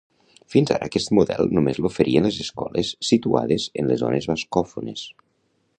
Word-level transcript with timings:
Fins 0.53 0.71
ara 0.75 0.87
aquest 0.91 1.11
model 1.17 1.51
només 1.57 1.81
l’oferien 1.83 2.27
les 2.29 2.41
escoles 2.45 2.91
situades 3.11 3.69
en 3.83 3.91
les 3.93 4.05
zones 4.05 4.31
bascòfones. 4.33 5.05